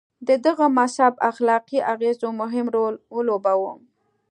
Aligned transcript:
د 0.27 0.29
دغه 0.45 0.65
مذهب 0.79 1.13
اخلاقي 1.31 1.79
اغېزو 1.93 2.29
مهم 2.41 2.65
رول 2.75 2.95
ولوباوه. 3.15 3.73